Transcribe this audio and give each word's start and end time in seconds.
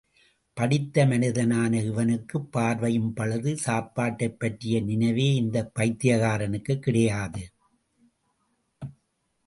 படித்த 0.57 1.05
மனிதனான 1.05 1.81
இவனுக்குப் 1.81 2.51
பார்வையும் 2.51 3.13
பழுது, 3.13 3.57
சாப்பாடைப் 3.65 4.39
பற்றிய 4.39 4.81
நினைவே 4.81 5.35
இந்தப் 5.35 5.71
பைத்தியக்காரனுக்குக் 5.79 6.79
கிடையாது. 6.79 7.43